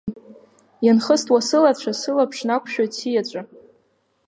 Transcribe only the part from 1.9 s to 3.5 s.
сылаԥш нақәшәоит сиаҵәа.